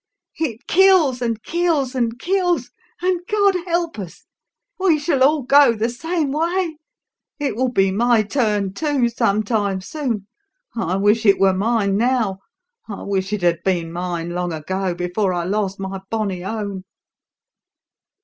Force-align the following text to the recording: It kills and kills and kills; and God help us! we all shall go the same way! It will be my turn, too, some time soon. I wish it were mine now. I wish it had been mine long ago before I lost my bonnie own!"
It 0.39 0.65
kills 0.65 1.21
and 1.21 1.43
kills 1.43 1.93
and 1.93 2.17
kills; 2.17 2.71
and 3.03 3.21
God 3.29 3.53
help 3.67 3.99
us! 3.99 4.25
we 4.79 4.93
all 4.93 4.97
shall 4.97 5.41
go 5.43 5.75
the 5.75 5.89
same 5.89 6.31
way! 6.31 6.77
It 7.39 7.55
will 7.55 7.69
be 7.69 7.91
my 7.91 8.23
turn, 8.23 8.73
too, 8.73 9.09
some 9.09 9.43
time 9.43 9.79
soon. 9.79 10.25
I 10.75 10.95
wish 10.95 11.23
it 11.23 11.39
were 11.39 11.53
mine 11.53 11.97
now. 11.97 12.39
I 12.89 13.03
wish 13.03 13.31
it 13.31 13.43
had 13.43 13.61
been 13.63 13.91
mine 13.93 14.31
long 14.31 14.51
ago 14.51 14.95
before 14.95 15.33
I 15.35 15.43
lost 15.43 15.79
my 15.79 15.99
bonnie 16.09 16.43
own!" 16.43 16.83